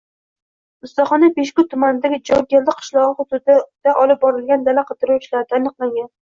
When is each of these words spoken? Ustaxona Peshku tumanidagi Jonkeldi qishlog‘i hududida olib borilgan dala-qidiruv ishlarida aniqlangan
Ustaxona 0.87 1.29
Peshku 1.35 1.65
tumanidagi 1.73 2.19
Jonkeldi 2.31 2.75
qishlog‘i 2.81 3.15
hududida 3.21 3.95
olib 4.07 4.25
borilgan 4.27 4.67
dala-qidiruv 4.73 5.25
ishlarida 5.25 5.61
aniqlangan 5.63 6.15